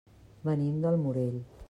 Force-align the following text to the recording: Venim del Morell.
Venim 0.47 0.81
del 0.85 0.99
Morell. 1.05 1.41